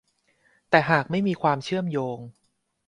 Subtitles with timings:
[0.69, 2.17] แต่หากไม่มีความเชื่อมโยง